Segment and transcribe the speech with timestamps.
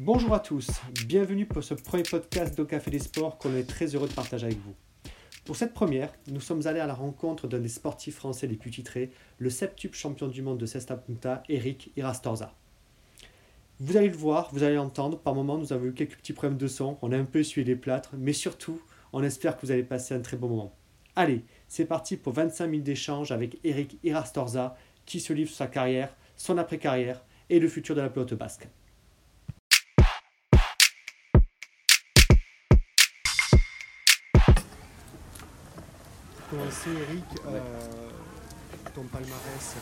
[0.00, 0.70] Bonjour à tous,
[1.08, 4.46] bienvenue pour ce premier podcast de Café des Sports qu'on est très heureux de partager
[4.46, 4.76] avec vous.
[5.44, 8.70] Pour cette première, nous sommes allés à la rencontre d'un des sportifs français les plus
[8.70, 12.54] titrés, le septuple champion du monde de Cesta Punta, Eric Irastorza.
[13.80, 16.58] Vous allez le voir, vous allez l'entendre, par moments nous avons eu quelques petits problèmes
[16.58, 18.80] de son, on a un peu essuyé les plâtres, mais surtout,
[19.12, 20.76] on espère que vous allez passer un très bon moment.
[21.16, 24.76] Allez, c'est parti pour 25 minutes d'échange avec Eric Irastorza,
[25.06, 28.68] qui se livre sur sa carrière, son après-carrière et le futur de la pelote basque.
[36.58, 37.60] Commencer, Eric, euh,
[38.94, 39.76] ton palmarès,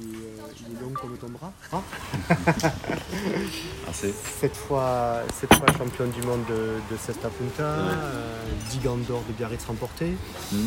[0.00, 1.52] il est, euh, il est long comme ton bras.
[3.88, 4.14] Assez.
[4.40, 9.22] Cette fois, cette fois champion du monde de, de Cesta Punta, euh, 10 gants d'or
[9.28, 10.16] de Biarritz remportés.
[10.52, 10.66] Mm.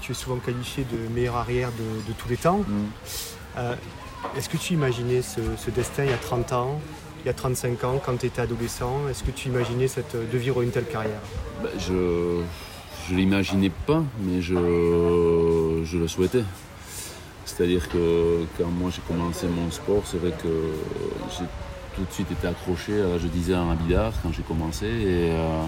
[0.00, 2.58] Tu es souvent qualifié de meilleur arrière de, de tous les temps.
[2.58, 2.86] Mm.
[3.58, 3.74] Euh,
[4.36, 6.80] Est-ce que tu imaginais ce, ce destin il y a 30 ans,
[7.22, 9.08] il y a 35 ans, quand tu étais adolescent?
[9.08, 11.20] Est-ce que tu imaginais cette, de vivre une telle carrière?
[11.62, 12.42] Bah, je
[13.08, 14.54] je l'imaginais pas, mais je,
[15.84, 16.44] je le souhaitais.
[17.44, 20.48] C'est-à-dire que quand moi j'ai commencé mon sport, c'est vrai que
[21.30, 21.44] j'ai
[21.94, 24.86] tout de suite été accroché à 10 ans à Bidart quand j'ai commencé.
[24.86, 25.62] Et, euh,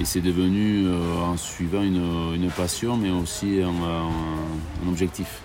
[0.00, 5.40] et c'est devenu, euh, en suivant une, une passion, mais aussi un, un- un objectif.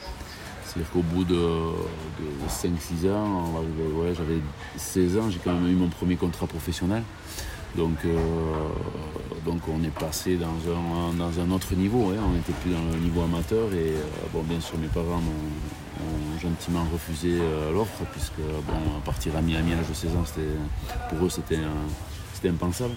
[0.66, 3.52] C'est-à-dire qu'au bout de, de 5-6 ans,
[4.00, 4.40] ouais, j'avais
[4.78, 7.04] 16 ans, j'ai quand même eu mon premier contrat professionnel.
[7.76, 8.18] Donc, euh,
[9.46, 12.22] donc on est passé dans un, dans un autre niveau, hein.
[12.28, 15.32] on n'était plus dans le niveau amateur et euh, bon, bien sûr mes parents m'ont
[16.02, 20.24] ont gentiment refusé euh, l'offre puisque bon, partir à Miami à l'âge de 16 ans,
[21.10, 21.60] pour eux c'était
[22.48, 22.96] impensable.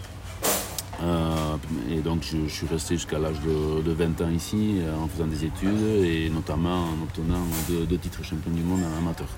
[1.91, 5.45] Et donc je, suis resté jusqu'à l'âge de, de 20 ans ici en faisant des
[5.45, 9.29] études et notamment en obtenant deux, titres champion du monde amateur.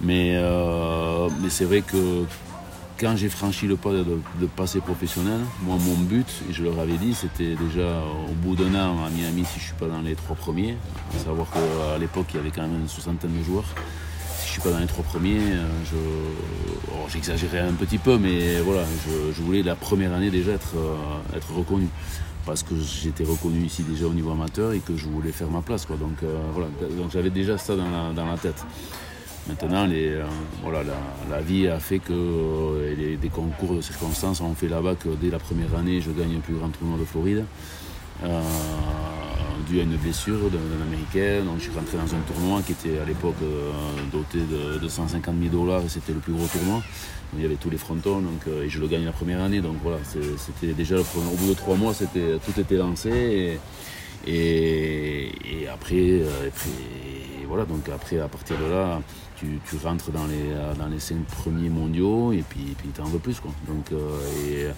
[0.00, 0.40] Mais,
[1.42, 2.24] mais c'est vrai que
[2.98, 6.96] quand j'ai franchi le pas de, passer professionnel, moi mon but, et je leur avais
[6.96, 10.14] dit, c'était déjà au bout d'un an à Miami si je suis pas dans les
[10.14, 10.76] trois premiers,
[11.14, 13.64] à savoir qu'à l'époque il y avait quand même une soixantaine de joueurs.
[14.38, 18.60] Si je suis pas dans les trois premiers, euh, je, j'exagérais un petit peu, mais
[18.60, 18.84] voilà,
[19.34, 21.88] je, voulais la première année déjà être, euh, être reconnu.
[22.46, 25.62] Parce que j'étais reconnu ici déjà au niveau amateur et que je voulais faire ma
[25.62, 25.86] place.
[25.86, 25.96] Quoi.
[25.96, 26.68] Donc, euh, voilà.
[26.90, 28.66] Donc j'avais déjà ça dans la tête.
[29.46, 30.24] Maintenant, euh,
[30.62, 30.82] voilà,
[31.30, 35.28] la, vie a fait que euh, des concours de circonstances ont fait là-bas que dès
[35.28, 37.44] la première année, je gagne le plus grand tournoi de Floride.
[38.22, 38.40] Euh,
[39.68, 41.44] dû à une blessure d'un américain.
[41.44, 43.36] Donc je suis rentré dans un tournoi qui était à l'époque
[44.12, 46.82] doté de, de 150 000 dollars et c'était le plus gros tournoi.
[47.36, 49.60] Il y avait tous les frontons donc, et je le gagne la première année.
[49.60, 53.58] Donc voilà, c'était déjà le premier- au bout de trois mois, tout était lancé.
[54.26, 56.22] Et, après,
[57.44, 59.00] et voilà, donc après, à partir de là,
[59.36, 63.04] tu, rentres dans les, euh, dans les cinq premiers mondiaux et puis, puis tu en
[63.04, 63.38] veux plus.
[63.38, 63.50] Quoi.
[63.68, 64.72] Donc, euh,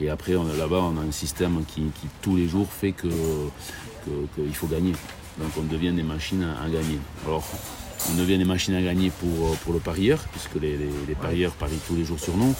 [0.00, 4.42] et, après, là-bas, on a un système qui, qui tous les jours fait que, que-
[4.42, 4.92] qu'il faut gagner.
[5.38, 6.98] Donc on devient des machines à, à gagner.
[7.26, 7.44] Alors,
[8.10, 11.52] on devient des machines à gagner pour, pour le parieur, puisque les, les- les parieurs
[11.52, 12.54] parient tous les jours sur nous,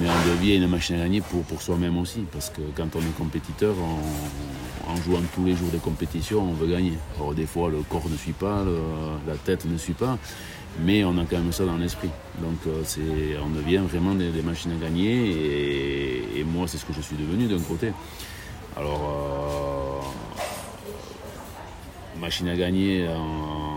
[0.00, 3.00] mais on devient une machine à gagner pour, pour soi-même aussi, parce que quand on
[3.00, 6.94] est compétiteur, on- en jouant tous les jours des compétitions, on veut gagner.
[7.16, 8.78] Alors des fois, le corps ne suit pas, le-
[9.26, 10.16] la tête ne suit pas,
[10.84, 12.10] mais on a quand même ça dans l'esprit.
[12.40, 12.82] Donc euh,
[13.44, 17.02] on devient vraiment des, des machines à gagner, et, et moi, c'est ce que je
[17.02, 17.92] suis devenu d'un côté.
[18.76, 20.02] Alors,
[22.16, 23.67] euh, machine à gagner en,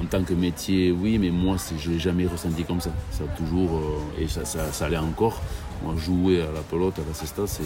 [0.00, 2.90] en- tant que métier, oui, mais moi, je ne l'ai jamais ressenti comme ça.
[3.10, 5.40] Ça a toujours, euh, et ça, ça, ça encore.
[5.82, 7.62] Moi, jouer à la pelote, à la cesta, c'est,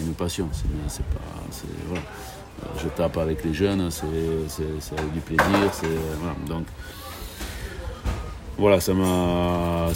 [0.00, 0.48] une passion.
[0.88, 1.20] C'est, pas,
[1.88, 2.02] voilà.
[2.82, 4.06] Je tape avec les jeunes, c'est,
[4.98, 5.44] avec du plaisir.
[6.46, 6.66] Donc,
[8.56, 9.88] voilà, ça m'a.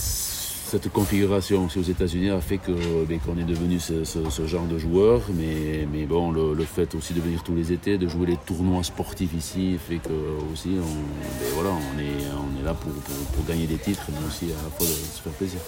[0.74, 2.72] Cette configuration aussi aux États-Unis a fait que,
[3.08, 5.20] ben, qu'on est devenu ce, ce- ce genre de joueur.
[5.32, 8.36] Mais, mais bon, le, le fait aussi de venir tous les étés, de jouer les
[8.44, 10.10] tournois sportifs ici, fait que
[10.52, 14.06] aussi, on, ben, voilà, on, est, on est là pour, pour, pour gagner des titres,
[14.10, 15.60] mais aussi à la fois de se faire plaisir.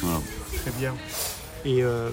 [0.00, 0.20] Voilà.
[0.62, 0.94] Très bien.
[1.66, 2.08] Et euh,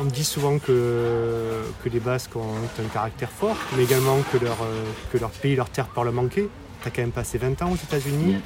[0.00, 4.62] on dit souvent que, que les Basques ont un caractère fort, mais également que leur,
[4.62, 6.48] euh, que leur pays, leur terre par le manquer.
[6.82, 8.36] Tu as quand même passé 20 ans aux États-Unis.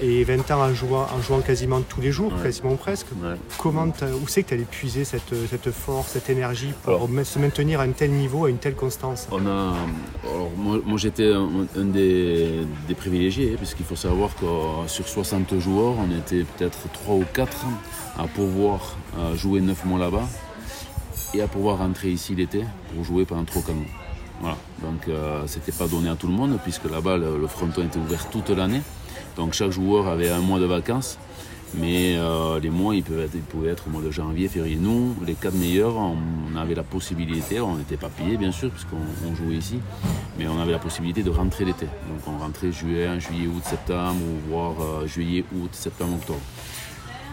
[0.00, 2.42] Et 20 ans en jouant, en jouant quasiment tous les jours, Ouais.
[2.44, 3.06] quasiment presque.
[3.20, 3.34] Ouais.
[3.58, 7.08] Comment où c'est que tu as épuisé cette, cette force, cette énergie pour Alors.
[7.24, 9.26] se maintenir à un tel niveau, à une telle constance?
[9.32, 9.74] On a,
[10.24, 14.86] alors moi, moi, j'étais un, un des, des privilégiés, hein, puisqu'il faut savoir que euh,
[14.86, 17.66] sur 60 joueurs, on était peut-être 3 ou 4
[18.18, 20.28] à pouvoir euh, jouer 9 mois là-bas
[21.34, 23.84] et à pouvoir rentrer ici l'été pour jouer pendant 3 4 mois.
[24.40, 24.56] Voilà.
[24.82, 27.98] Donc euh, c'était pas donné à tout le monde, puisque là-bas le, le fronton était
[27.98, 28.80] ouvert toute l'année.
[29.38, 31.16] Donc chaque joueur avait un mois de vacances.
[31.74, 34.76] Mais euh, les mois, ils, pouvaient être au mois de janvier, février.
[34.76, 39.34] Nous, les quatre meilleurs, on, avait la possibilité, on n'était pas payé bien sûr, puisqu'on
[39.34, 39.78] jouait ici,
[40.38, 41.84] mais on avait la possibilité de rentrer l'été.
[41.84, 46.40] Donc on rentrait juillet, juillet, août, septembre, ou voire euh, juillet, août, septembre, octobre.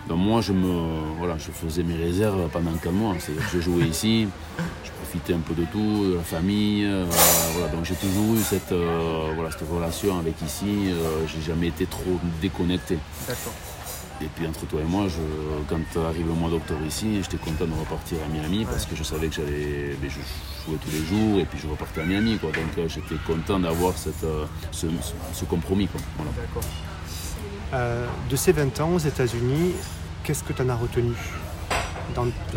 [0.10, 3.16] Donc moi, je, me, voilà, je faisais mes réserves pendant quatre mois.
[3.18, 4.28] C'est-à-dire que je jouais ici,
[4.84, 4.92] je
[5.30, 6.86] un peu de tout, de la famille.
[6.86, 7.06] Euh,
[7.54, 8.74] voilà, donc j'ai toujours eu cette,
[9.36, 10.94] voilà, cette relation avec ici.
[11.28, 12.98] j'ai jamais été trop déconnecté.
[13.28, 13.54] D'accord.
[14.22, 15.20] Et puis entre toi et moi, je,
[15.68, 19.04] quand arrive le mois d'octobre ici, j'étais content de repartir à Miami parce que je
[19.04, 22.38] savais que j'allais, je jouais tous les jours et puis je repartais à Miami.
[22.38, 22.52] Quoi.
[22.52, 24.88] Donc euh, j'étais content d'avoir euh, ce,
[25.34, 25.88] ce, compromis.
[25.88, 26.00] Quoi.
[26.38, 26.64] D'accord.
[27.74, 29.74] Euh, de ces 20 ans aux États-Unis,
[30.24, 31.14] qu'est-ce que tu en as retenu?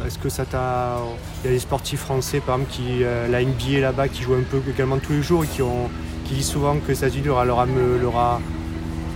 [0.07, 0.99] Est-ce que ça t'a.
[1.43, 3.01] Il y a des sportifs français, par exemple, qui,
[3.31, 5.91] la NBA là-bas, qui jouent un peu également tous les jours et qui, ont,
[6.25, 8.41] qui disent souvent que les États-Unis leur leur a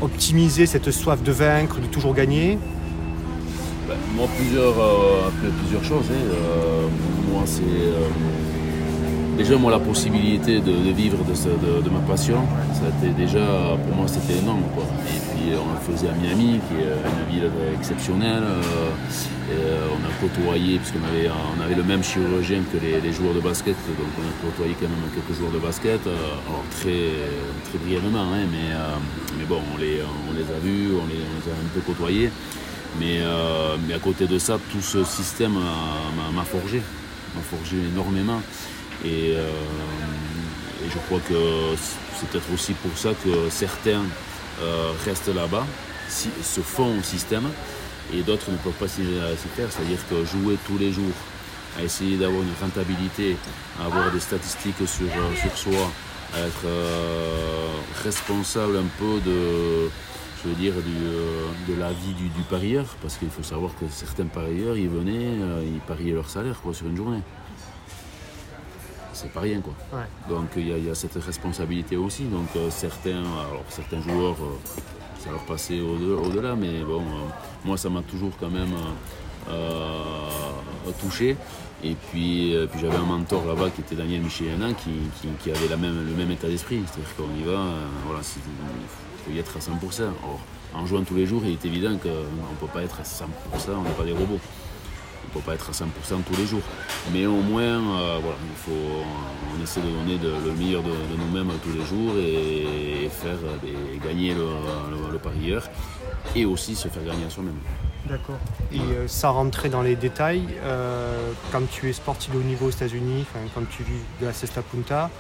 [0.03, 2.59] optimiser cette soif de vaincre, de toujours gagner?
[3.89, 5.31] Ben, Moi, plusieurs, euh,
[5.61, 6.07] plusieurs choses.
[6.11, 6.33] Hein.
[6.33, 6.89] Euh,
[7.31, 8.09] moi, c'est euh,
[9.37, 12.39] déjà moi la possibilité de, vivre de, ma passion.
[12.75, 14.63] Ça déjà, pour moi, c'était énorme.
[15.57, 18.45] On le faisait à Miami, qui est une ville exceptionnelle.
[19.51, 23.75] on a côtoyé, puisqu'on avait, on avait le même chirurgien que les, joueurs de basket,
[23.75, 27.11] donc on a côtoyé quand même quelques joueurs de basket, alors très,
[27.69, 28.75] très brièvement, hein, mais,
[29.39, 32.31] mais bon, on les, a vus, on les, a un peu côtoyés.
[32.99, 36.83] Mais, euh, mais à côté de ça, tout ce système m'a forgé,
[37.35, 38.43] m'a forgé énormément.
[39.05, 39.51] Et, euh,
[40.89, 41.35] je crois que
[42.15, 44.32] c'est peut-être aussi pour ça que certains euh,
[45.05, 45.67] restent là-bas,
[46.09, 47.49] se font au système,
[48.15, 49.03] et d'autres ne peuvent pas s'y
[49.57, 49.69] faire.
[49.71, 51.15] C'est-à-dire que jouer tous les jours,
[51.79, 53.37] à essayer d'avoir une rentabilité,
[53.81, 55.07] à avoir des statistiques sur,
[55.41, 55.91] sur soi,
[56.37, 57.69] être euh,
[58.03, 59.91] responsable un peu de,
[60.45, 64.77] je dire, euh, de la vie du, parieur, parce qu'il faut savoir que certains parieurs,
[64.77, 67.23] ils venaient, euh, ils pariaient leur salaire quoi, sur une journée.
[69.23, 69.73] C'est pas rien quoi.
[70.29, 72.25] Donc il y, a cette responsabilité aussi.
[72.25, 74.37] Donc certains, alors, certains joueurs,
[75.19, 77.03] ça leur passait au-delà, mais bon,
[77.65, 78.75] moi ça m'a toujours quand même
[81.01, 81.37] touché.
[81.85, 84.91] Et puis, euh, puis j'avais un mentor là-bas qui était Daniel Michelin qui,
[85.43, 86.81] qui, avait la même, le même état d'esprit.
[86.87, 90.03] C'est-à-dire qu'on y va, euh, voilà, il faut y être à 100%.
[90.25, 90.41] Or,
[90.75, 93.27] en jouant tous les jours, il est évident qu'on ne peut pas être à 100%,
[93.77, 94.39] on n'est pas des robots.
[95.35, 95.87] On ne peut pas être à 100%
[96.27, 96.63] tous les jours.
[97.13, 99.03] Mais au moins, euh, voilà, il faut,
[99.57, 103.39] on essaie de donner le meilleur de, nous-mêmes tous les jours et, faire
[104.05, 105.69] gagner le, le, le parieur
[106.35, 107.59] et aussi se faire gagner à soi-même.
[108.09, 108.39] D'accord.
[108.73, 112.67] Et euh, sans rentrer dans les détails, euh, quand tu es sportif de haut niveau
[112.67, 113.25] aux États-Unis,
[113.55, 115.11] quand tu vis de la Cesta Punta,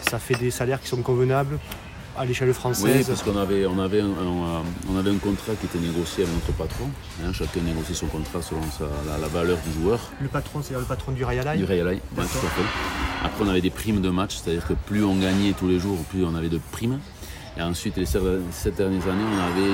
[0.00, 1.58] ça fait des salaires qui sont convenables
[2.20, 4.10] à l'échelle française Oui, parce qu'on avait, on avait, un,
[4.90, 6.84] on avait un contrat qui était négocié avec notre patron.
[7.24, 8.60] Hein, chacun négocie son contrat selon
[9.06, 9.98] la, valeur du joueur.
[10.20, 13.24] Le patron, c'est le patron du Rayalai Du Rayalai, tout à fait.
[13.24, 15.98] Après, on avait des primes de match, c'est-à-dire que plus on gagnait tous les jours,
[16.10, 16.98] plus on avait de primes.
[17.58, 19.68] Et ensuite, les sept dernières années, on avait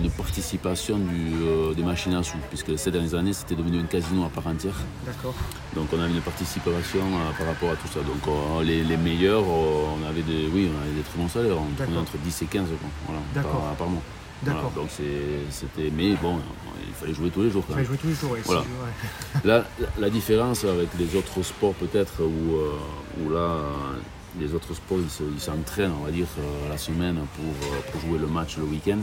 [0.00, 3.84] une, euh, participation euh, des machines à sous, puisque ces dernières années, c'était devenu un
[3.84, 4.74] casino à part entière.
[5.04, 5.34] D'accord.
[5.74, 8.00] Donc on avait une participation euh, par rapport à tout ça.
[8.00, 11.98] Donc les, meilleurs, on avait des, oui, on avait des très bons salaires, on prenait
[11.98, 12.68] entre 10 et 15
[13.06, 14.02] voilà, par, mois.
[14.42, 14.72] D'accord.
[14.74, 14.88] donc
[15.50, 16.38] c'était, mais bon,
[16.86, 17.62] il fallait jouer tous les jours.
[17.68, 18.36] il fallait jouer tous les jours.
[18.46, 18.64] Voilà.
[19.44, 19.64] la,
[19.98, 22.56] la, différence avec les autres sports peut-être où,
[23.22, 23.58] où là
[24.38, 28.18] les autres sports, ils s'entraînent, on va dire, euh, la semaine pour, euh, pour, jouer
[28.18, 28.98] le match le week-end.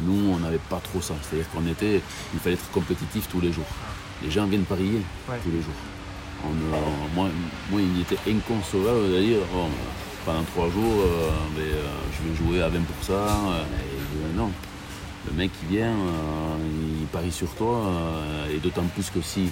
[0.00, 1.14] Nous, on n'avait pas trop ça.
[1.22, 2.00] C'est-à-dire qu'on était,
[2.34, 3.66] il fallait être compétitif tous les jours.
[4.22, 5.74] Les gens viennent parier tous les jours.
[6.44, 6.48] Euh,
[7.14, 7.28] moi,
[7.70, 9.66] moi, il était inconcevable de dire oh,
[10.24, 11.04] pendant trois jours,
[11.56, 12.72] je vais jouer à 20%.
[12.72, 14.50] Et, non.
[15.26, 15.94] Le mec qui vient,
[17.00, 17.92] il parie sur toi,
[18.52, 19.50] et d'autant plus que si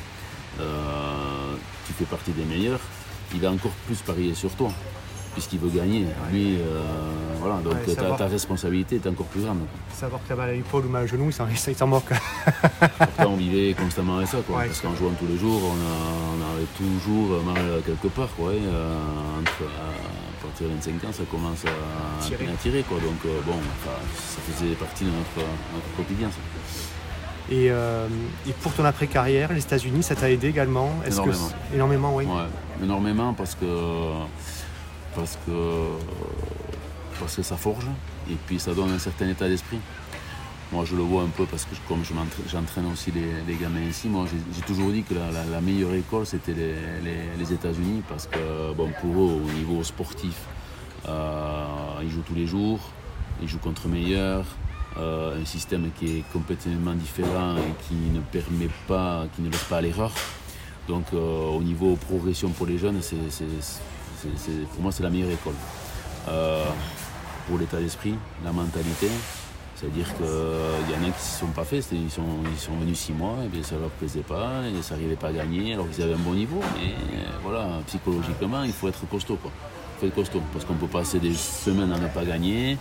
[0.56, 2.80] tu fais partie des meilleurs,
[3.34, 4.70] il va encore plus parier sur toi,
[5.32, 6.06] puisqu'il veut gagner.
[6.32, 6.82] Lui, euh,
[7.38, 7.74] voilà, donc
[8.18, 9.60] ta, responsabilité est encore plus grande.
[9.92, 11.46] Savoir que tu as mal à l'épaule ou mal au genou, ça,
[11.76, 12.10] s'en moque.
[12.98, 16.66] Pourtant, on vivait constamment avec ça, quoi, parce qu'en jouant tous les jours, on, avait
[16.76, 18.28] toujours mal quelque part.
[18.36, 18.94] Quoi, euh,
[20.40, 22.82] à partir de 25 ans, ça commence à tirer.
[22.82, 23.56] quoi, donc euh, bon,
[24.16, 25.46] ça faisait partie de notre,
[25.96, 26.30] quotidien.
[27.52, 28.06] Euh,
[28.48, 30.90] et, pour ton après-carrière, les États-Unis, ça t'a aidé également?
[31.06, 31.48] Énormément.
[31.74, 32.24] énormément, oui.
[32.82, 33.66] énormément parce que,
[35.14, 35.52] parce, que,
[37.18, 37.86] parce que ça forge
[38.30, 39.80] et puis ça donne un certain état d'esprit.
[40.72, 44.26] Moi, je le vois un peu parce que comme j'entraîne aussi les, gamins ici, moi,
[44.54, 49.40] j'ai toujours dit que la, meilleure école, c'était les, États-Unis parce que, bon, pour eux,
[49.44, 50.36] au niveau sportif,
[51.08, 51.64] euh,
[52.02, 52.78] ils jouent tous les jours,
[53.42, 54.44] ils jouent contre meilleurs,
[54.96, 59.78] un système qui est complètement différent et qui ne permet pas, qui ne laisse pas
[59.78, 60.12] à l'erreur.
[60.88, 63.16] Donc au niveau progression pour les jeunes, c'est,
[64.72, 65.54] pour moi c'est la meilleure école.
[67.50, 69.08] pour l'état d'esprit, la mentalité,
[69.74, 72.76] c'est-à-dire qu'il y en a qui ne se sont pas faits, ils sont, ils sont
[72.76, 75.32] venus six mois, et bien ça ne leur plaisait pas, et ça n'arrivait pas à
[75.32, 76.94] gagner, alors qu'ils avaient un bon niveau, mais
[77.42, 79.36] voilà, psychologiquement, il faut être costaud.
[79.36, 79.50] Quoi.
[79.96, 82.76] Il faut être costaud, parce qu'on peut passer des semaines à ne pas gagner,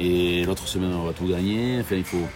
[0.00, 1.80] et l'autre semaine on va tout gagner.
[1.80, 2.26] Enfin, il faut,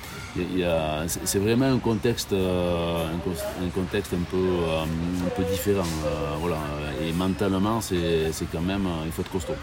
[1.25, 5.87] c'est vraiment un contexte, euh, un, contexte un peu, euh, un peu différent.
[6.05, 6.59] Euh, voilà.
[7.03, 9.55] Et mentalement, c'est quand même, il faut être costaud.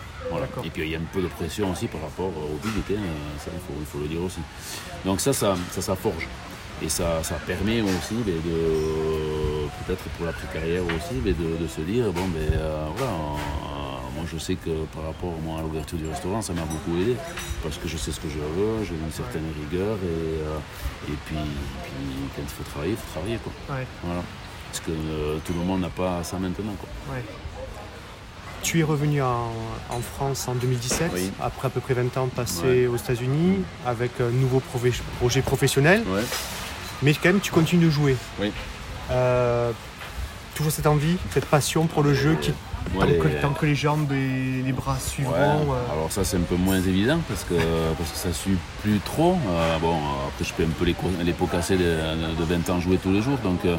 [0.63, 3.01] Et puis il y a un peu de pression aussi par rapport au public, hein,
[3.37, 4.39] ça, il, faut, le dire aussi.
[5.05, 6.27] Donc ça, ça, ça, forge.
[6.81, 8.33] Et ça, ça permet aussi de,
[9.85, 12.57] peut-être pour la carrière aussi, de, de, se dire, bon, ben
[12.95, 13.13] voilà,
[14.23, 17.17] moi, je sais que par rapport à l'ouverture du restaurant, ça m'a beaucoup aidé
[17.61, 21.17] parce que je sais ce que je veux, j'ai une certaine rigueur et, euh, et
[21.25, 23.37] puis, quand il faut travailler, il faut travailler.
[23.43, 23.51] Quoi.
[24.03, 24.21] Voilà.
[24.71, 26.73] Parce que euh, tout le monde n'a pas ça maintenant.
[26.79, 27.15] Quoi.
[28.61, 29.51] Tu es revenu en,
[30.15, 31.11] France en 2017,
[31.41, 34.61] après à peu près 20 ans passés aux États-Unis, avec un nouveau
[35.19, 36.03] projet professionnel.
[37.01, 38.15] Mais quand même, tu continues de jouer.
[38.39, 38.53] Oui.
[39.11, 39.73] Euh,
[40.55, 42.53] toujours cette envie, cette passion pour le jeu qui
[43.41, 45.33] tant, que, les jambes et les bras suivront.
[45.35, 45.93] Euh.
[45.93, 47.55] Alors ça c'est un peu moins évident parce que,
[47.97, 49.37] parce que ça ne suit plus trop.
[49.49, 49.95] Euh, bon,
[50.27, 53.37] après je peux un peu les, pots cassés de, 20 ans jouer tous les jours.
[53.43, 53.77] Donc, euh,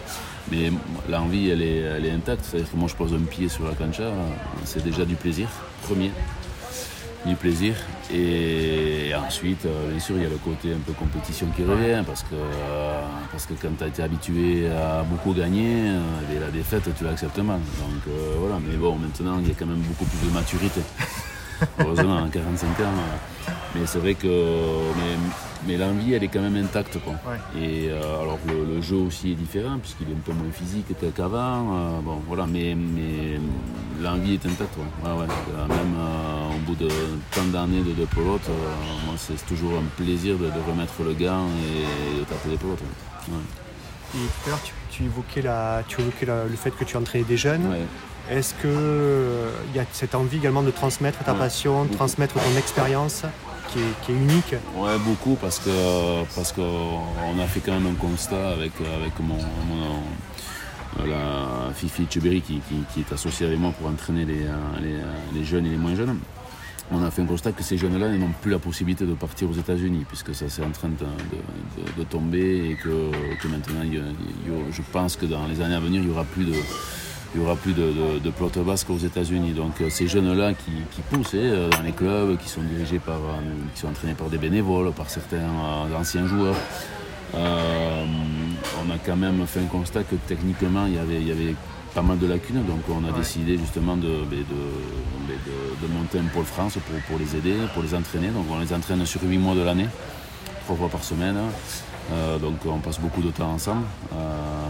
[0.50, 0.70] mais
[1.08, 2.44] l'envie elle est, elle est intacte.
[2.44, 4.10] C'est-à-dire que moi je pose un pied sur la cancha,
[4.64, 5.48] c'est déjà du plaisir,
[5.82, 6.10] premier
[7.26, 7.74] du plaisir.
[8.12, 12.02] Et, ensuite, euh, bien sûr, il y a le côté un peu compétition qui revient
[12.06, 16.50] parce que, euh, parce que quand tu as été habitué à beaucoup gagner, euh, la
[16.50, 17.60] défaite, tu l'acceptes mal.
[17.78, 20.80] Donc voilà, mais bon, maintenant, il y a quand même beaucoup plus de maturité.
[21.78, 23.63] Heureusement, en 45 ans.
[23.74, 24.28] Mais c'est vrai que
[25.66, 26.98] mais, l'envie, elle est quand même intacte.
[27.02, 27.14] Quoi.
[27.60, 32.00] Et alors le, jeu aussi est différent puisqu'il est un peu moins physique qu'avant.
[32.02, 33.40] bon, voilà, mais, mais
[34.00, 34.76] l'envie est intacte.
[35.04, 35.96] Même
[36.54, 36.88] au bout de
[37.34, 38.48] tant d'années de, de pelote,
[39.06, 42.82] moi c'est toujours un plaisir de, remettre le gant et de taper les pelotes.
[44.14, 47.36] Et tout à l'heure, tu, évoquais, la, tu évoquais le fait que tu entraînais des
[47.36, 47.74] jeunes.
[48.30, 52.58] Est-ce qu'il euh, y a cette envie également de transmettre ta passion, de transmettre ton
[52.58, 53.24] expérience?
[53.72, 58.50] Qui est, unique Ouais, beaucoup parce que parce qu'on a fait quand même un constat
[58.50, 59.38] avec, avec mon,
[61.06, 62.60] la Fifi Cheberi qui,
[63.00, 64.46] est associée avec moi pour entraîner les,
[65.34, 66.18] les, jeunes et les moins jeunes.
[66.92, 69.54] On a fait un constat que ces jeunes-là n'ont plus la possibilité de partir aux
[69.54, 73.82] États-Unis, puisque ça c'est en train de, tomber et que, maintenant,
[74.70, 76.54] je pense que dans les années à venir, il n'y aura plus de,
[77.34, 79.52] il y aura plus de, de, basque aux États-Unis.
[79.52, 83.40] Donc euh, ces jeunes-là qui, poussent euh, dans les clubs, qui sont dirigés par, euh,
[83.74, 85.48] qui sont entraînés par des bénévoles, par certains
[85.98, 86.56] anciens joueurs,
[87.34, 91.56] on a quand même fait un constat que techniquement il y avait, il y avait
[91.92, 92.64] pas mal de lacunes.
[92.64, 97.56] Donc on a décidé justement de, de, monter un pôle France pour, pour, les aider,
[97.72, 98.28] pour les entraîner.
[98.28, 99.88] Donc on les entraîne sur 8 mois de l'année,
[100.64, 101.36] trois fois par semaine.
[102.12, 103.84] Euh, donc on passe beaucoup de temps ensemble.
[104.12, 104.16] Euh,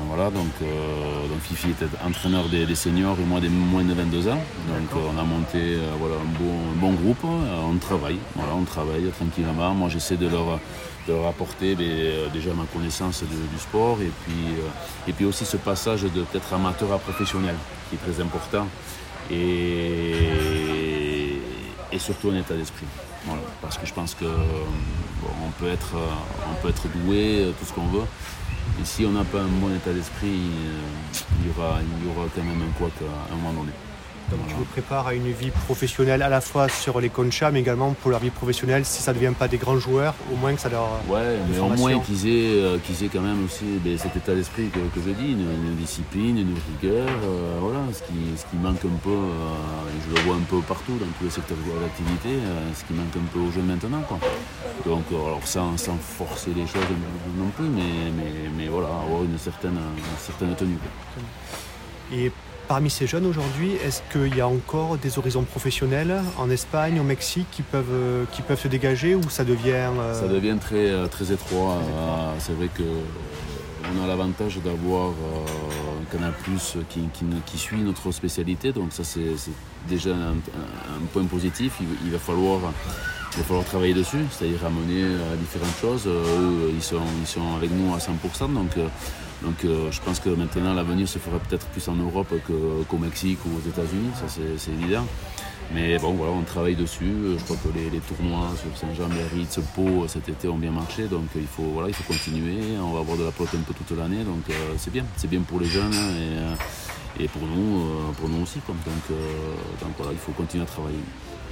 [0.09, 4.29] voilà, donc, euh, donc, Fifi était entraîneur des, seniors et moi des moins de 22
[4.29, 4.38] ans.
[4.69, 9.75] Donc on a monté voilà, un, bon, groupe, on travaille, voilà, on travaille tranquillement.
[9.75, 10.61] Moi j'essaie de leur,
[11.09, 14.55] de apporter déjà ma connaissance du sport et puis,
[15.09, 17.57] et puis aussi ce passage de peut-être amateur à professionnel
[17.88, 18.67] qui est très important.
[19.31, 20.14] Et,
[21.91, 22.87] et surtout un état d'esprit.
[23.61, 24.26] Parce que je pense que
[25.45, 28.07] on, peut être, euh, on peut être doué, euh, tout ce qu'on veut.
[28.81, 30.81] Et si on n'a pas un bon état d'esprit, euh,
[31.40, 33.73] il y aura, il y aura quand même un quoi à un moment donné.
[34.31, 37.61] Donc tu vous prépares à une vie professionnelle à la fois sur les conchas, mais
[37.61, 40.54] également pour leur vie professionnelle, si ça ne devient pas des grands joueurs, au moins
[40.54, 40.88] que ça leur.
[41.09, 44.69] Ouais, mais au moins qu'ils aient, euh, aient, quand même aussi ben, cet état d'esprit
[44.69, 48.99] que, je dis, une, discipline, une rigueur, euh, voilà, ce qui, ce qui, manque un
[49.02, 52.31] peu, euh, je le vois un peu partout dans tous les secteurs d'activité,
[52.75, 54.02] ce qui manque un peu aux jeunes maintenant.
[54.09, 54.19] Quoi.
[54.87, 56.83] Donc, alors sans, sans, forcer les choses
[57.37, 60.78] non plus, mais, mais, mais voilà, avoir une certaine, une certaine tenue.
[62.12, 62.31] Et
[62.68, 67.02] Parmi ces jeunes aujourd'hui, est-ce qu'il y a encore des horizons professionnels en Espagne, au
[67.02, 69.90] Mexique qui peuvent, euh, qui peuvent se dégager ou ça devient...
[69.99, 71.76] Euh, ça devient très, euh, très étroit.
[72.38, 77.02] C'est vrai qu'on a l'avantage d'avoir un Canal Plus qui,
[77.44, 79.21] qui, suit notre spécialité, donc ça c'est
[79.87, 81.75] déjà un, point positif.
[82.04, 82.61] Il, va falloir,
[83.35, 85.05] il va falloir travailler dessus, c'est-à-dire amener
[85.41, 86.07] différentes choses.
[86.07, 88.76] Eux, ils sont, ils sont avec nous à 100%, donc
[89.45, 92.33] donc euh, je pense que maintenant l'avenir se fera peut-être plus en Europe
[92.88, 95.05] qu'au Mexique ou aux États-Unis, ça c'est évident.
[95.73, 97.12] Mais bon, voilà, on travaille dessus.
[97.38, 101.09] Je crois que les, tournois sur Saint-Jean, Biarritz, Pau cet été ont bien marché.
[101.09, 102.61] Donc il faut, voilà, il faut continuer.
[102.81, 104.25] On va avoir de la pelote un peu toute l'année.
[104.25, 104.45] Donc
[104.76, 105.05] c'est bien.
[105.17, 106.57] C'est bien pour les jeunes hein,
[107.19, 108.61] et, pour, nous, pour nous aussi.
[108.67, 108.76] Donc,
[109.81, 110.99] donc voilà, il faut continuer à travailler.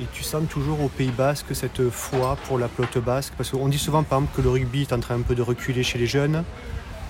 [0.01, 3.35] Et tu sens toujours au Pays Basque cette foi pour la pelote basque?
[3.37, 5.43] Parce qu'on dit souvent par exemple que le rugby est en train un peu de
[5.43, 6.45] reculer chez les jeunes.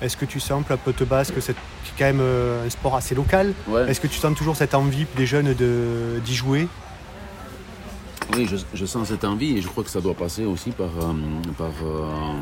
[0.00, 1.54] Est-ce que tu sens que la pelote basque, c'est
[1.96, 3.54] quand même euh, un sport assez local?
[3.86, 6.66] Est-ce que tu sens toujours cette envie des jeunes d'y jouer?
[8.34, 11.12] Oui, je, sens cette envie et je crois que ça doit passer aussi par, euh,
[11.56, 12.32] par, euh,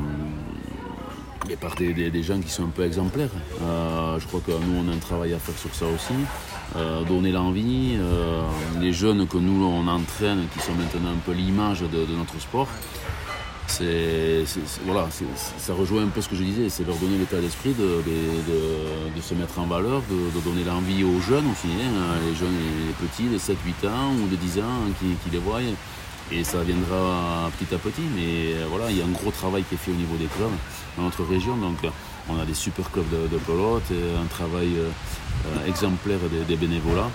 [1.60, 3.30] par des, gens qui sont un peu exemplaires.
[3.60, 6.14] je crois que nous, on a un travail à faire sur ça aussi.
[7.08, 7.96] Donner l'envie,
[8.80, 12.68] les jeunes que nous on entraîne, qui sont maintenant un peu l'image de, notre sport,
[14.84, 15.08] voilà,
[15.58, 19.20] ça rejoint un peu ce que je disais, c'est leur donner l'état d'esprit de, de,
[19.20, 23.28] se mettre en valeur, de, donner l'envie aux jeunes aussi, hein, les jeunes, les petits,
[23.28, 25.60] les 7-8 ans ou de 10 ans qui, les voient.
[26.32, 29.74] Et ça viendra petit à petit, mais voilà, il y a un gros travail qui
[29.74, 30.50] est fait au niveau des clubs
[30.96, 31.56] dans notre région.
[31.56, 31.78] Donc
[32.28, 34.90] on a des super clubs de, pelote, un travail euh,
[35.66, 36.18] exemplaire
[36.48, 37.10] des bénévolats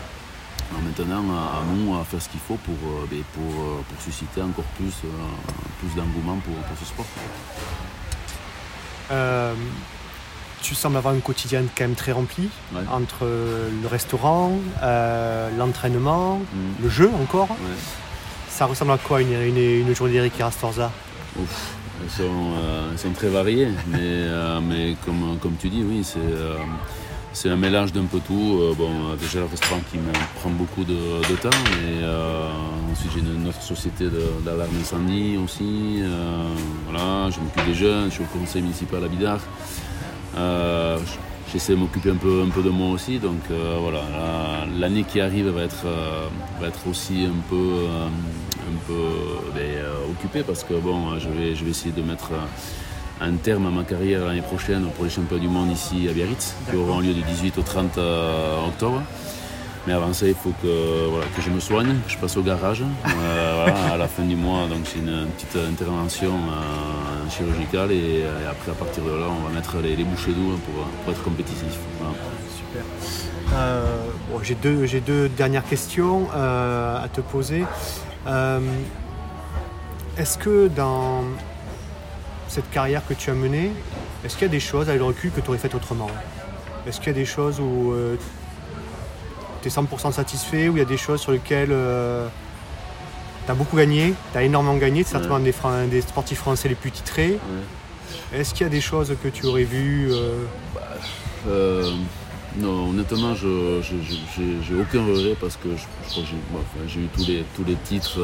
[0.84, 4.42] maintenant, à, nous, à faire ce qu'il faut pour, euh, ben, pour, euh, pour, susciter
[4.42, 5.08] encore plus, euh,
[5.80, 7.06] plus d'engouement pour, pour, ce sport.
[10.62, 12.50] tu sembles avoir un quotidien quand même très rempli
[12.92, 14.54] entre le restaurant,
[15.58, 16.84] l'entraînement, mm.
[16.84, 17.56] le jeu encore.
[18.50, 20.92] Ça ressemble à quoi une, une, une journée d'Eric Rastorza?
[21.38, 22.54] Elles sont,
[22.98, 24.28] sont, très variées, mais,
[24.62, 26.20] mais comme, comme tu dis, oui, c'est
[27.36, 28.60] c'est un mélange d'un peu tout.
[28.62, 28.90] Euh, bon,
[29.20, 30.96] déjà le restaurant qui me prend beaucoup de,
[31.42, 31.50] temps,
[31.84, 32.50] euh,
[32.92, 34.06] ensuite j'ai une, autre société
[34.46, 36.00] d'alarme incendie aussi.
[36.02, 36.48] Euh,
[36.90, 39.42] voilà, je m'occupe des jeunes, je suis au conseil municipal à Bidart.
[41.52, 43.42] J'essaie de m'occuper un peu, un peu de moi aussi, donc
[43.82, 44.02] voilà,
[44.80, 45.86] l'année qui arrive va être,
[46.60, 48.94] va être aussi un peu, un peu
[49.54, 52.32] ben, occupée parce que bon, je vais, je vais essayer de mettre
[53.22, 56.56] un terme à ma carrière l'année prochaine pour les championnats du monde ici à Biarritz,
[56.70, 59.02] qui auront lieu du 18 au 30 euh, octobre.
[59.88, 62.42] Mais avant ça, il faut que, voilà, que je me soigne, que je passe au
[62.42, 64.68] garage euh, à la fin du mois.
[64.68, 69.54] Donc c'est une, petite intervention euh, chirurgicale et, après à partir de là, on va
[69.54, 70.60] mettre les, bouchées doubles
[71.04, 71.78] pour, être compétitif.
[72.58, 72.84] Super.
[74.42, 77.64] j'ai deux, deux, dernières questions à te poser.
[80.18, 81.24] Est-ce que dans
[82.56, 83.72] cette carrière que tu as menée,
[84.24, 86.10] est-ce qu'il y a des choses avec le recul que tu aurais faites autrement
[86.88, 88.16] Est-ce qu'il y a des choses où euh,
[89.62, 92.28] tu es 100% satisfait, ou il y a des choses sur lesquelles euh,
[93.46, 95.54] tu as beaucoup gagné, tu as énormément gagné, c'est certainement des,
[95.90, 97.38] des, sportifs français les plus titrés.
[98.34, 100.46] Est-ce qu'il y a des choses que tu aurais vues euh?
[100.74, 101.92] bah,
[102.58, 106.22] Non, honnêtement, je j'ai aucun regret parce que je,
[106.88, 108.20] j'ai eu tous les, tous les titres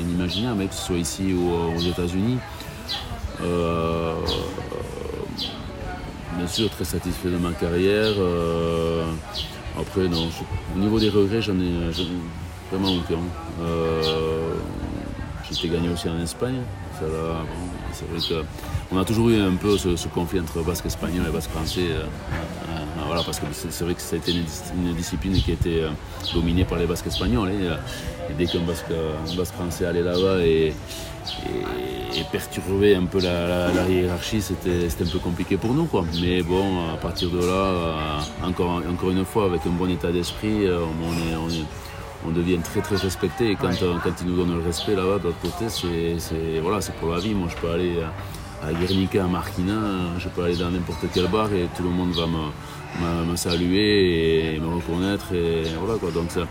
[0.00, 2.38] inimaginables, que ce soit ici ou aux États-Unis.
[3.42, 4.14] Euh,
[6.36, 8.12] bien sûr, très satisfait de ma carrière.
[8.18, 9.04] Euh,
[9.78, 10.28] après, non,
[10.74, 11.90] au niveau des regrets, j'en ai,
[12.70, 13.20] vraiment aucun.
[13.62, 14.54] Euh,
[15.50, 16.60] J'étais gagné aussi en Espagne.
[17.92, 18.44] C'est vrai
[18.90, 21.88] qu'on a toujours eu un peu ce, conflit entre basque espagnol et basque français.
[23.06, 25.82] voilà, parce que c'est vrai que ça une, discipline qui été
[26.34, 27.50] dominée par les basques espagnols.
[27.50, 28.92] Et, dès qu'un basque,
[29.36, 30.72] basque, français allait là-bas et,
[32.32, 35.88] perturber un peu la, hiérarchie, c'était un peu compliqué pour nous.
[36.20, 40.66] Mais bon, à partir de là, euh, encore, une fois, avec un bon état d'esprit,
[40.66, 41.48] euh, on,
[42.26, 43.50] on, devient très très respecté.
[43.50, 46.78] Et quand, euh, quand ils nous donnent le respect là-bas, de l'autre côté, c'est voilà,
[46.98, 47.34] pour la vie.
[47.34, 47.96] Moi, je peux aller
[48.62, 49.80] à Guernica, à Marquina,
[50.18, 54.54] je peux aller dans n'importe quel bar et tout le monde va me, me, saluer
[54.54, 55.32] et me reconnaître.
[55.34, 56.10] Et voilà, quoi.
[56.10, 56.42] Donc, ça,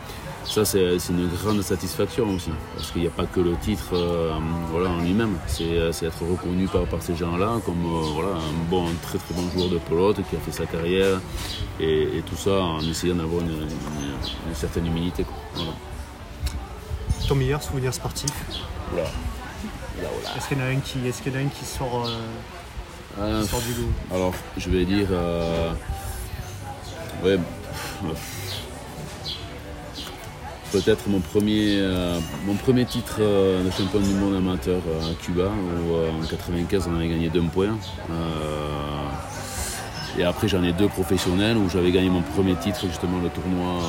[0.45, 4.33] ça c'est une grande satisfaction aussi, parce qu'il n'y a pas que le titre euh,
[4.71, 8.69] voilà, en lui-même, c'est euh, être reconnu par, par ces gens-là comme euh, voilà, un
[8.69, 11.19] bon, très très bon joueur de pelote qui a fait sa carrière,
[11.79, 13.67] et, tout ça en essayant d'avoir une,
[14.53, 15.25] certaine humilité.
[17.27, 18.31] Ton meilleur souvenir sportif
[20.35, 22.09] Est-ce qu'il y en a un qui, est y qui sort,
[23.17, 25.09] sort du lot Alors, je vais dire...
[27.23, 27.39] ouais,
[30.71, 35.13] peut-être mon premier, euh, mon premier titre euh, de champion du monde amateur euh, à
[35.23, 35.49] Cuba,
[35.87, 37.77] où en 95 on avait gagné deux points.
[40.17, 43.81] et après j'en ai deux professionnels où j'avais gagné mon premier titre justement le tournoi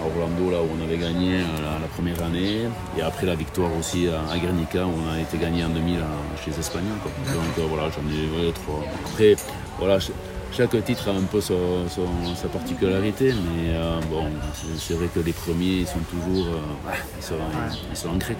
[0.00, 2.68] à Orlando là où on avait gagné la, première année.
[2.98, 5.98] Et après la victoire aussi à, Guernica où on a été gagné en 2000
[6.44, 7.00] chez les Espagnols.
[7.34, 8.84] Donc voilà j'en ai trois.
[9.06, 9.36] Après
[9.78, 9.98] voilà
[10.52, 11.54] chaque titre a un peu sa,
[12.52, 14.26] particularité, mais euh, bon,
[14.78, 16.46] c'est vrai que les premiers ils sont toujours
[17.18, 18.36] ils sont, ancrés.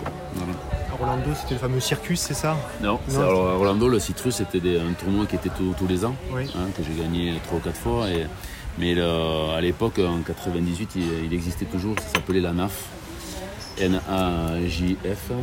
[0.92, 2.56] Orlando, c'était le fameux Circus, c'est ça?
[2.82, 6.68] Non, alors, à Orlando, le Citrus, c'était un tournoi qui était tous les ans, hein,
[6.76, 8.08] que j'ai gagné trois ou quatre fois.
[8.10, 8.26] Et,
[8.78, 12.88] mais à l'époque, en 98, il, existait toujours, ça s'appelait la NAF.
[13.80, 15.36] N-A-J-F, euh,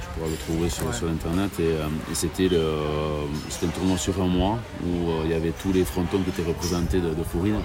[0.00, 1.50] tu pourras le trouver sur, internet.
[1.58, 5.84] Et, euh, c'était un tournoi sur un mois où euh, il y avait tous les
[5.84, 7.60] frontons qui étaient représentés de, de Fourine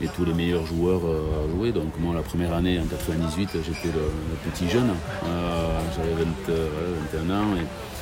[0.00, 1.02] et tous les meilleurs joueurs
[1.56, 1.72] jouaient.
[1.72, 4.92] Donc, moi, la première année, en 98, j'étais le, petit jeune,
[5.96, 6.24] j'avais
[7.14, 7.56] 21 ans.
[7.56, 7.93] Et,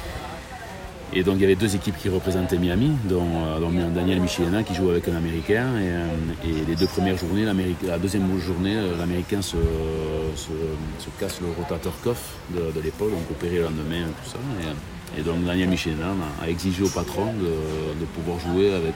[1.15, 4.75] et donc il y avait deux équipes qui représentaient Miami, dont, euh, Daniel Michelena qui
[4.75, 5.67] joue avec un Américain.
[5.79, 7.45] Et, euh, les deux premières journées,
[7.87, 9.57] la deuxième journée, euh, l'Américain se,
[11.21, 14.39] casse le rotateur coff de, l'épaule, donc opéré le lendemain, tout ça.
[15.19, 18.95] Et, donc Daniel Michelena a exigé au patron de, pouvoir jouer avec,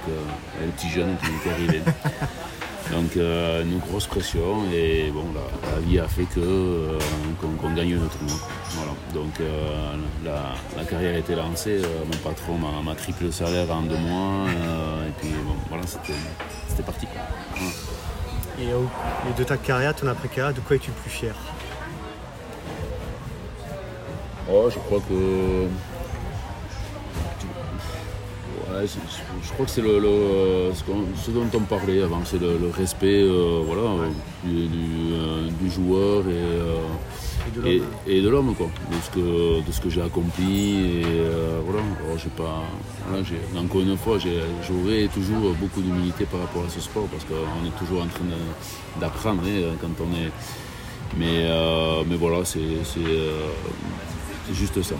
[0.61, 1.81] le petit jeune qui était arrivé.
[2.93, 6.99] Donc euh, une grosse pression et bon, la, vie a fait que euh,
[7.41, 8.37] qu'on gagne le tournoi.
[8.71, 8.93] Voilà.
[9.13, 14.47] Donc euh, la, carrière était lancée, mon patron m'a triplé le salaire en deux mois
[15.07, 17.07] et puis bon, voilà c'était parti.
[18.61, 18.67] Et,
[19.37, 21.35] de ta carrière, ton après-carrière, de quoi es-tu le plus fier?
[24.49, 25.67] Oh je crois que
[28.85, 33.83] je, crois que c'est le, ce, dont on parlait avant, c'est le, respect euh, voilà,
[33.83, 36.25] euh, du, joueur
[37.65, 41.01] et, et, de l'homme, quoi, de ce que, de ce que j'ai accompli.
[41.01, 41.83] Et euh, voilà,
[42.17, 42.65] j'ai pas,
[43.59, 47.79] encore une fois, j'aurais toujours beaucoup d'humilité par rapport à ce sport parce qu'on est
[47.79, 48.25] toujours en train
[49.01, 50.31] d'apprendre hein, quand on est.
[51.17, 51.49] Mais,
[52.09, 52.61] mais voilà, c'est
[54.47, 54.95] c'est juste ça.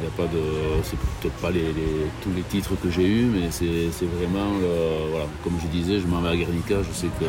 [0.00, 0.40] Il a pas de.
[0.82, 1.74] C'est peut-être pas les,
[2.22, 4.52] tous les titres que j'ai eus, mais c'est, vraiment.
[5.10, 5.26] voilà.
[5.44, 7.26] Comme je disais, je m'en vais à Guernica, je sais que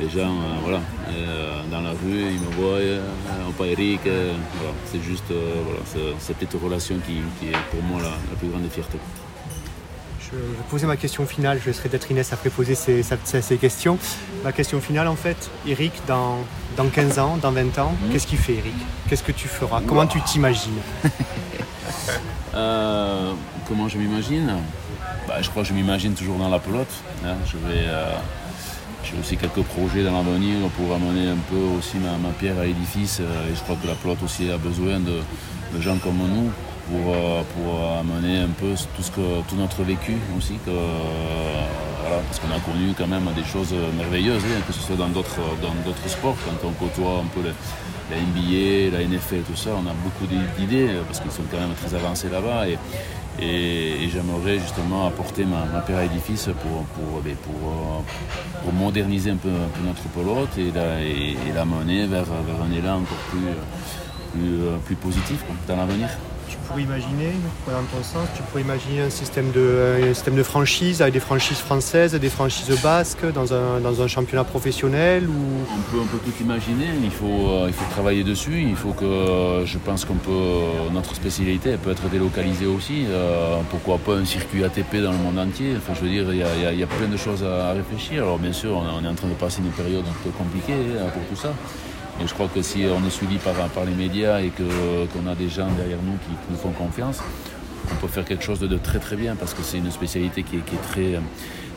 [0.00, 3.02] les gens, euh, voilà, euh, dans la rue, ils me voient, euh,
[3.58, 4.00] pas Eric.
[4.04, 4.74] voilà.
[4.86, 8.98] C'est juste voilà, cette relation qui, est pour moi la plus grande fierté
[10.32, 11.58] je vais poser ma question finale.
[11.60, 13.02] Je laisserai d'être Inès après poser ses,
[13.60, 13.98] questions.
[14.44, 16.38] Ma question finale, en fait, Eric, dans,
[16.76, 18.12] dans 15 ans, dans 20 ans, mhm.
[18.12, 18.74] qu'est-ce qu'il fait, Eric?
[19.08, 19.80] Qu'est-ce que tu feras?
[19.86, 20.80] Comment tu t'imagines?
[22.52, 23.32] Euh,
[23.68, 24.56] Comment je m'imagine?
[25.28, 26.92] Bah, Je crois que je m'imagine toujours dans la pelote.
[27.24, 27.36] Hein.
[27.46, 27.84] Je vais.
[27.86, 28.16] Euh,
[29.04, 33.18] j'ai aussi quelques projets dans l'avenir pour amener un peu aussi ma, pierre à l'édifice.
[33.20, 35.20] Euh, et je crois que la pelote aussi a besoin de,
[35.72, 36.50] de gens comme nous
[36.88, 40.54] pour, euh, pour amener un peu tout, ce que, tout notre vécu aussi.
[40.64, 44.96] Que, voilà, parce qu'on a connu quand même des choses merveilleuses, hein, que ce soit
[44.96, 45.40] dans d'autres,
[46.06, 50.26] sports, quand on côtoie un peu la NBA, la NFL, tout ça, on a beaucoup
[50.26, 52.66] d'idées parce qu'ils sont quand même très avancés là-bas.
[52.68, 52.78] Et,
[53.42, 58.00] et, j'aimerais justement apporter ma, ma pierre à édifice pour, pour, euh,
[58.64, 59.50] pour, moderniser un peu,
[59.84, 60.72] notre pelote et
[61.54, 64.40] la, mener vers, vers un élan encore plus,
[64.86, 66.08] plus positif dans l'avenir
[66.78, 67.32] imaginer,
[68.36, 72.70] tu pourrais imaginer un système de, système de franchise avec des franchises françaises, des franchises
[72.82, 77.48] basques dans un, dans un championnat professionnel on, peut, on peut tout imaginer, il faut,
[77.48, 81.90] euh, il faut travailler dessus, il faut que je pense qu'on peut, notre spécialité peut
[81.90, 86.00] être délocalisée aussi, euh, pourquoi pas un circuit ATP dans le monde entier, enfin, je
[86.04, 88.76] veux dire, il y, a, y a plein de choses à réfléchir, alors bien sûr
[88.76, 91.52] on est en train de passer une période un peu compliquée hein, pour tout ça.
[92.22, 95.34] Et je crois que si on est suivi par, par les médias et qu'on a
[95.34, 97.20] des gens derrière nous qui, nous font confiance,
[97.90, 100.56] on peut faire quelque chose de, très très bien parce que c'est une spécialité qui
[100.56, 101.18] est, très,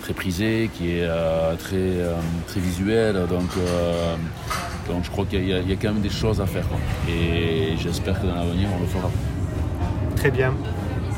[0.01, 2.15] très prisée, qui est euh, très, euh,
[2.47, 3.25] très visuelle.
[3.29, 4.15] Donc, euh,
[4.89, 6.65] donc je crois qu'il y, a quand même des choses à faire.
[7.09, 9.09] Et j'espère que dans l'avenir, on le fera.
[10.17, 10.53] Très bien.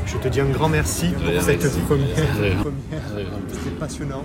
[0.05, 2.15] Je te dis un grand merci pour cette première.
[3.51, 4.23] C'était passionnant.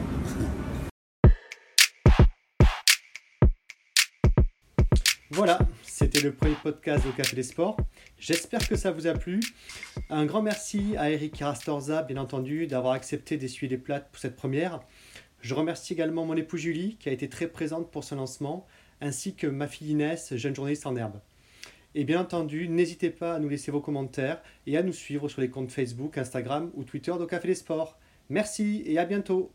[5.33, 7.77] Voilà, c'était le premier podcast au Café des Sports.
[8.19, 9.39] J'espère que ça vous a plu.
[10.11, 14.35] Un grand merci à Eric Rastorza, bien entendu, d'avoir accepté d'essuyer les plates pour cette
[14.35, 14.81] première.
[15.41, 18.67] Je remercie également mon épouse Julie, qui a été très présente pour ce lancement,
[19.01, 21.21] ainsi que ma fille Inès, jeune journaliste en herbe.
[21.95, 25.41] Et bien entendu, n'hésitez pas à nous laisser vos commentaires et à nous suivre sur
[25.41, 27.97] les comptes Facebook, Instagram ou Twitter de Café des Sports.
[28.31, 29.53] Merci et à bientôt